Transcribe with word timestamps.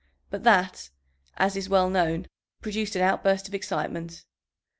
But 0.31 0.43
that, 0.45 0.89
as 1.37 1.55
is 1.55 1.69
well 1.69 1.87
known, 1.87 2.25
produced 2.59 2.95
an 2.95 3.03
outburst 3.03 3.47
of 3.47 3.53
excitement. 3.53 4.25